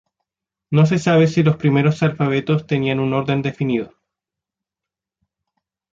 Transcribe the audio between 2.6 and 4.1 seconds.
tenían un orden definido.